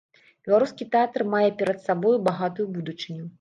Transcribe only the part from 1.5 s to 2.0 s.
перад